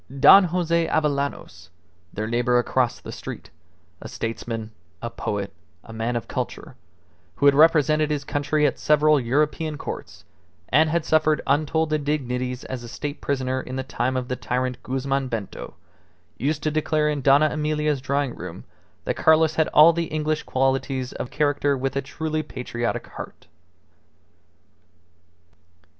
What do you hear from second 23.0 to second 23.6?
heart.